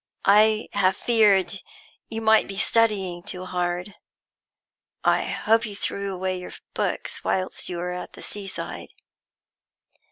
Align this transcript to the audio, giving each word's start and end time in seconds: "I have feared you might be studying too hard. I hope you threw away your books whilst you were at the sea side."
"I 0.25 0.67
have 0.73 0.97
feared 0.97 1.61
you 2.09 2.21
might 2.21 2.47
be 2.47 2.57
studying 2.57 3.21
too 3.21 3.45
hard. 3.45 3.93
I 5.03 5.25
hope 5.25 5.63
you 5.63 5.75
threw 5.75 6.11
away 6.11 6.39
your 6.39 6.53
books 6.73 7.23
whilst 7.23 7.69
you 7.69 7.77
were 7.77 7.91
at 7.91 8.13
the 8.13 8.23
sea 8.23 8.47
side." 8.47 8.89